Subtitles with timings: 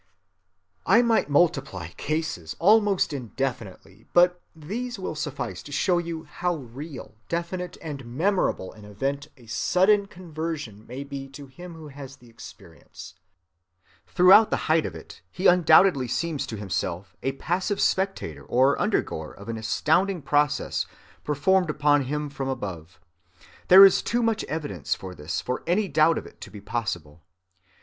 [0.87, 7.13] I might multiply cases almost indefinitely, but these will suffice to show you how real,
[7.29, 12.31] definite, and memorable an event a sudden conversion may be to him who has the
[12.31, 13.13] experience.
[14.07, 19.31] Throughout the height of it he undoubtedly seems to himself a passive spectator or undergoer
[19.35, 20.87] of an astounding process
[21.23, 22.99] performed upon him from above.
[23.67, 27.21] There is too much evidence of this for any doubt of it to be possible.